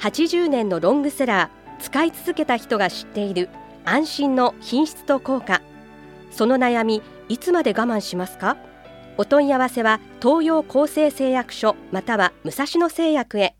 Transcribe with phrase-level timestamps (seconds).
[0.00, 3.48] 80年のロングセラー使い続けた人が知っている
[3.84, 5.62] 安心の品質と効果。
[6.30, 8.56] その悩みいつまで我慢しますか？
[9.16, 13.56] お問い合わせは東洋厚生製薬所または武蔵野製薬へ。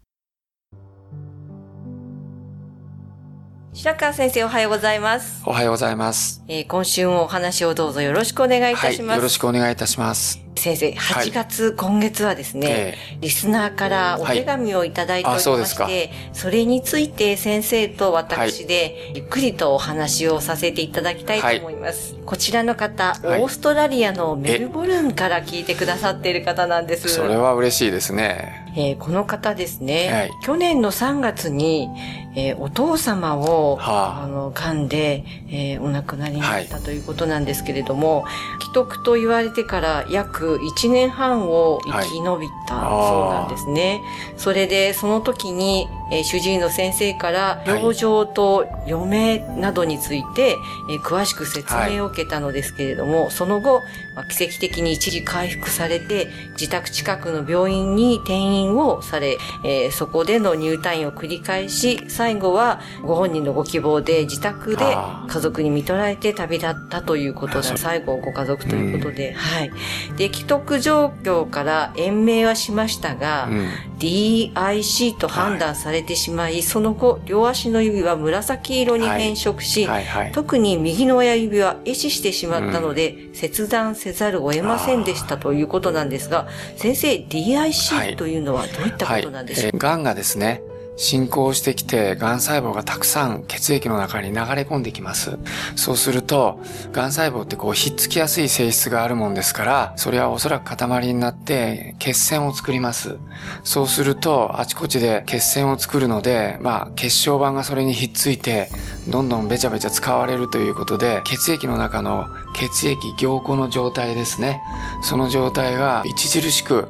[3.72, 6.42] 白川先生おはようございます、おはようございます。
[6.48, 10.47] えー今週もお話をどうぞよろしくお願いいたします、はい、よろしくお願いいたします。
[10.58, 22.16] 先生8月、今月はですね、えリスナーからお手紙をいただいておりまして、はいあそそれについて先生と私でゆっくりとお話をさせていただきたいと思います。
[22.24, 27.08] こちらの方、はいオーストラリアのメルボルンから聞いてくださっている方なんです。
[27.08, 28.67] それは嬉しいですね。
[28.78, 30.30] えーこの方ですね、はい。
[30.44, 31.88] 去年の3月に、
[32.36, 34.22] えーお父様を、はあ。
[34.22, 38.24] あの、癌で、えーお亡くなりになったということなんですけれども、
[38.60, 44.00] 既得と言われてから約1年半を生き延びたそうなんですね。
[44.36, 47.69] それで、その時に、えー主治医の先生から、はい。
[47.78, 50.56] 病状と余命などについて、
[50.91, 53.83] えー詳しく説明を受けたのですけれども、その後、
[54.14, 64.84] まあ奇跡的に一時回復されて、自宅近くの病院に転院をされ、えーそこでの入退院を繰り返し、最後はご本人のご希望で自宅で
[65.29, 69.70] 家族に見取られて旅立ったということで、最後ご家族ということで、はい。
[70.17, 73.69] で、既得状況から延命はしましたが、うん。
[73.98, 80.32] DIC と判断されてしまい、その後、両足の指は紫色に変色し、はいはい。
[80.32, 87.27] 特に右の親指は壊死してしまったので、切断せざるを得ませんでしたということなんですが、先生、はい。
[87.28, 90.62] DIC というのはどういったことなんでしょうえー癌がですね、
[90.98, 95.39] 進行してきて、癌細胞がたくさん血液の中に流れ込んできます。
[95.77, 96.61] そうすると、
[96.92, 103.17] 癌細胞ってこう、ひっつきやすい性質があるもんですから、それはおそらく塊になって、血栓を作ります。
[103.63, 108.69] そうすると、あちこちで血栓を作るので、まあ、血小板がそれにひっついて、
[109.07, 114.61] どんどんべちゃべちゃ使われるということで、血液の中の血液凝固の状態ですね。
[115.03, 116.89] その状態が著しく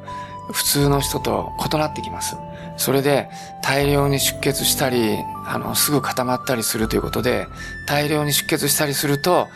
[0.51, 2.35] 普通の人と異なってきます。
[2.79, 3.29] それで
[3.61, 5.17] 大量に出血したり、
[5.51, 7.47] あの、すぐ固まったりするということで、
[7.87, 9.47] 大量に出血したりすると、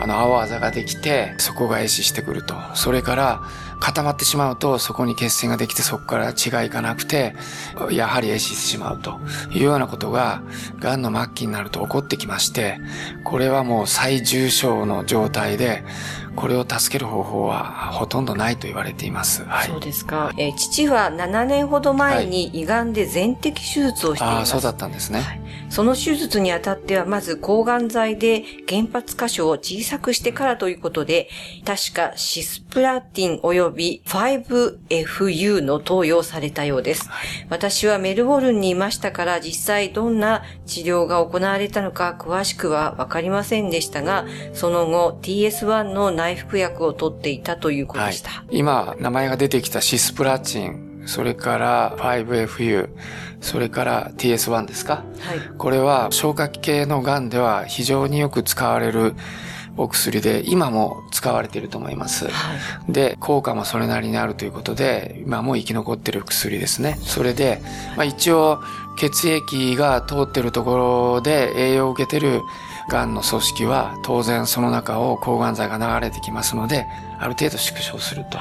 [0.00, 2.54] あの、青あざができて、そこが壊死してくると。
[2.74, 3.42] それから、
[3.80, 7.34] 固まってしまうと、そこに血栓ができて、そこから血がいかなくて、
[7.90, 9.18] やはり壊死してしまうと
[9.50, 10.42] いうようなことが、
[10.80, 12.78] 癌の末期になると起こってきまして、
[13.24, 15.82] これはもう最重症の状態で、
[16.36, 19.44] これを助ける方法はほとんどないと言われています。
[19.44, 19.80] はいそう。
[19.80, 20.30] ですか。
[20.36, 24.52] えー父は7年ほど前に胃がんで全摘手術をしていああ、ます。
[24.52, 25.20] そうだったんですね。
[25.20, 31.28] はいその手術にあたっては、まず抗がん剤で原発箇所を小さくしてからということで、
[31.64, 37.08] 確かシスプラティン及び 5FU の投与をされたようです。
[37.48, 48.44] 私はメルボルンにいましたから、実際どんな治療が行われたのか詳しくはわかりませんでしたが、その後 TS1 の内服薬を取っていたということでした。
[48.50, 52.88] 今、名前が出てきたシスプラチン、それから 5FU、
[53.40, 55.04] それから TS1 ですか？
[55.20, 55.40] はい。
[55.58, 59.14] これは消化器系の癌では非常によく使われる
[59.76, 62.26] お薬で、今も使われていると思います。
[62.28, 62.30] は
[62.88, 62.92] い。
[62.92, 66.98] で、効果もそれなりにあるということで、今も生き残ってる薬ですね。
[67.00, 67.62] それで、
[67.96, 68.60] まあ一応、
[68.98, 72.42] 血液が通ってるところで栄養を受けてる
[72.90, 76.86] 癌の組織は、当然その中を抗がん剤が流れてきますので、
[77.18, 78.38] ある程度縮小すると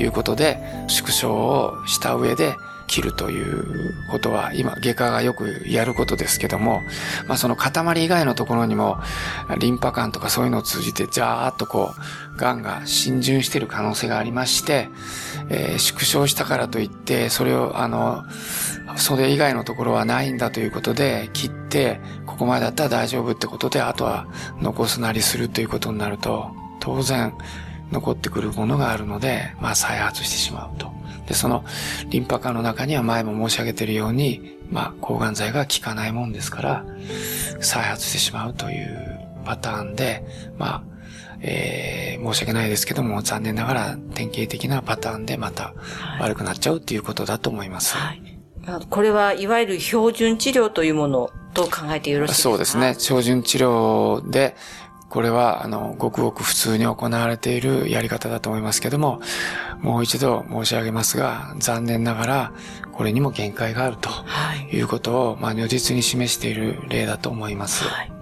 [0.00, 0.58] いうことで、
[0.88, 2.54] 縮小をした上で、
[2.86, 6.82] 切るということは、今、外科がよくやることですけども、
[7.26, 8.98] まあその塊以外のところにも、
[9.58, 14.88] リンパ管とかそういうのを通じて、じゃーっとこう、癌が浸潤している可能性がありまして、
[15.48, 18.24] えー縮小したからといって、それを、あの、
[18.96, 24.26] それ以外のところはないんだということで、切って、ここまでだったら大丈夫ってことで、あとは
[24.60, 26.50] 残すなりするということになると、
[26.80, 27.34] 当然、
[27.92, 30.95] 残ってくるものがあるので、まあ再発してしまうと。
[31.26, 31.64] で、その
[32.08, 36.84] リンパ管の中には前も申し上げているように、まあ抗がん剤が効かないもんですから、
[37.60, 40.24] 再発してしまうというパターンで、
[40.58, 40.82] まあ、
[41.40, 45.74] えー申し訳ないですけども、残念ながら典型的なパターンでまた
[46.18, 47.94] 悪くなっちゃうっていうことだと思います。
[47.94, 48.22] はい。
[48.90, 52.42] これはいわゆる標準治療というものと考えてよろしいですか？
[52.50, 52.94] そうですね。
[52.98, 54.56] 標準治療で、
[55.08, 59.20] これは、あの、ごくごく普通に行われているやり方だと思いますけども、
[59.80, 62.52] もう一度申し上げますが、残念ながら、
[62.92, 64.10] これにも限界があると
[64.72, 67.84] いうことを、まあ、如実に示している例だと思います。
[67.84, 68.15] はい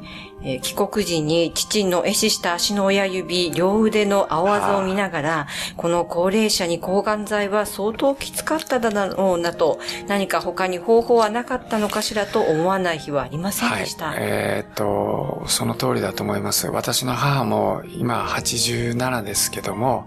[0.45, 5.47] え、帰国時に父の壊死した足の親指、両腕の青あざを見ながら、
[5.77, 14.09] この高齢者に抗がん剤は相当きつかっただろうなと、何か他に方法はなかったのかしらと思わない日はありませんでした。
[14.09, 16.69] はい、えー、っと、その通りだと思います。
[16.69, 20.07] 私の母も今87ですけども、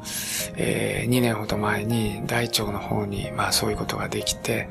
[0.56, 4.70] えー、2年ほど前に大腸の方に、まあそういうことができて、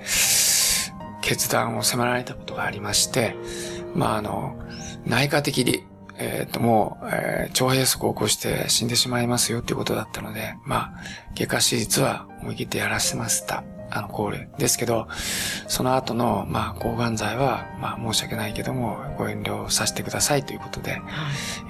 [1.23, 3.35] 決断を迫られたことがありまして、
[3.95, 4.55] まああの、
[5.06, 5.85] 内科的に、
[6.19, 11.03] えっ、ー、と、もう、えー、腸閉塞を起こして死んでしまいますよっていうことだったので、まあ、
[11.35, 13.64] 外科手術は思い切ってやらせました。
[13.91, 15.06] あの、考慮ですけど、
[15.69, 21.00] その後の、まあ、抗がん剤は、まあ、申し訳ないけども、ご遠慮させてくださいということで、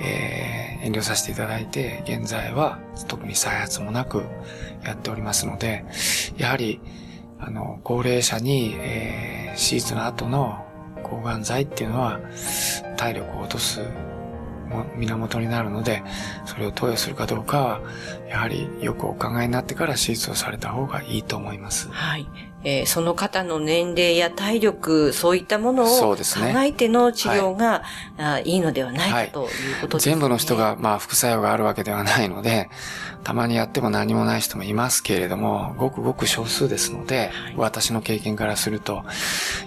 [0.00, 4.24] えー、遠慮させていただいて、現在は特に再発もなく
[4.84, 5.84] やっておりますので、
[6.38, 6.80] やはり、
[7.38, 10.64] あの、高齢者に、えー、手術の後の
[11.02, 12.20] 抗がん剤っていうのは
[12.96, 13.81] 体力を落とす
[14.96, 16.02] 源になるので、
[16.44, 17.81] それを投与するかどうかは、
[18.28, 21.88] やはりよくお考えになってから手術をされた方がいいと思います。
[21.90, 22.26] はい。
[22.64, 26.16] えー、その方の年齢や体力、そういったものを考
[26.64, 27.84] えての治療が、
[28.19, 29.49] ねはい、いいのではないか、はい、という
[29.82, 30.14] ことですね。
[30.14, 32.69] 全部の人が、まあ、副作用があるわけではないので、
[33.22, 39.04] たまにやっても何もない人もいますけれども、ごくごく少数ですので、はい、私の経験からすると、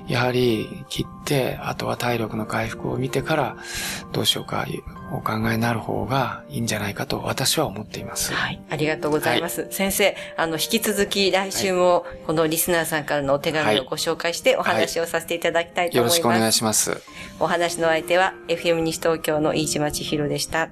[0.07, 3.57] やはり切って、あとは体力の回復を見てから、
[4.11, 4.65] どうしようか、
[5.11, 8.33] お考えになる方がいいんじゃないかと私は思っています。
[8.33, 8.61] はい。
[8.69, 9.61] ありがとうございます。
[9.61, 16.25] はい、先生、あの、引き続き来週も、このリスナーさんからのお手紙をご紹介してお話をさせていただきたいと思います。
[16.25, 17.01] はい、よろしくお願いします。
[17.39, 20.69] お話の相手は FM 西東京の飯島千尋でした。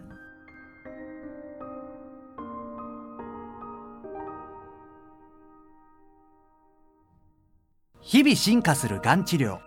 [8.02, 9.67] 日々進化するがん治療